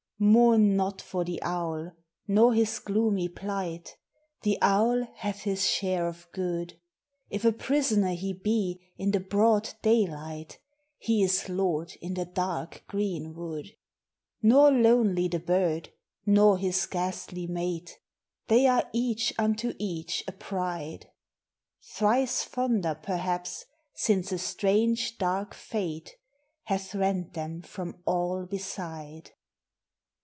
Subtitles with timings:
[0.23, 1.93] Mourn not for the owl,
[2.27, 3.97] nor his gloomy plight!
[4.43, 6.79] The owl hath his share of good:
[7.31, 10.59] If a prisoner he be in the broad daylight,
[10.99, 13.75] He is lord in the dark greenwood!
[14.43, 15.89] Nor lonely the bird,
[16.23, 17.97] nor his ghastly mate,
[18.47, 21.09] They are each unto each a pride;
[21.95, 23.65] Thrice fonder, perhaps,
[23.95, 26.11] since a strange, dark fate
[26.65, 29.31] Hath rent them from all beside!